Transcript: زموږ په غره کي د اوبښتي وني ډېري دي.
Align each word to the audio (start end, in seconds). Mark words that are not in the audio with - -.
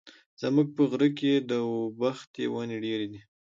زموږ 0.41 0.67
په 0.75 0.83
غره 0.89 1.09
کي 1.17 1.31
د 1.49 1.51
اوبښتي 1.67 2.43
وني 2.53 2.77
ډېري 2.85 3.07
دي. 3.11 3.21